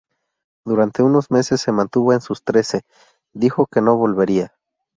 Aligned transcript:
Durante 0.65 1.03
unos 1.03 1.29
meses 1.29 1.61
se 1.61 1.71
mantuvo 1.71 2.11
en 2.13 2.21
sus 2.21 2.41
trece, 2.41 2.81
dijo 3.35 3.67
que 3.67 3.81
no 3.81 3.97
volvería. 3.97 4.51